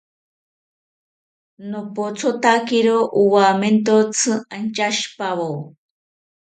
Nopothotakiro 1.71 2.97
owamentotzi 3.21 4.31
antyashipawo 4.55 5.51